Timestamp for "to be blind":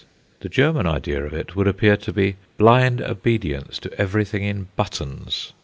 1.95-3.03